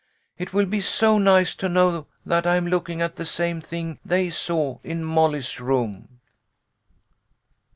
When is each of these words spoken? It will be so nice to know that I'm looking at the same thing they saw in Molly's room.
It 0.39 0.51
will 0.51 0.65
be 0.65 0.81
so 0.81 1.19
nice 1.19 1.53
to 1.53 1.69
know 1.69 2.07
that 2.25 2.47
I'm 2.47 2.65
looking 2.65 3.03
at 3.03 3.17
the 3.17 3.23
same 3.23 3.61
thing 3.61 3.99
they 4.03 4.31
saw 4.31 4.79
in 4.83 5.03
Molly's 5.03 5.59
room. 5.59 6.21